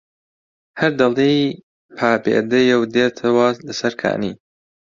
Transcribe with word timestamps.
هەر 0.79 0.91
دەڵێی 1.01 1.41
پابێدەیە 1.97 2.75
و 2.77 2.83
دێتەوە 2.95 3.47
لەسەر 3.67 3.93
کانی 4.01 4.33